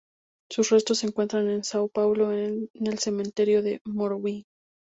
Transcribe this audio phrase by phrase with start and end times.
[0.49, 4.47] Sus restos se encuentran en Sao Paulo en el cementerio de Morumbi.